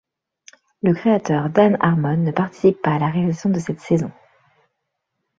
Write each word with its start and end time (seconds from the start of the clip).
Le 0.81 0.95
créateur 0.95 1.51
Dan 1.51 1.77
Harmon 1.79 2.17
ne 2.17 2.31
participe 2.31 2.81
pas 2.81 2.93
à 2.93 2.97
la 2.97 3.11
réalisation 3.11 3.51
de 3.51 3.59
cette 3.59 3.81
saison. 3.81 4.11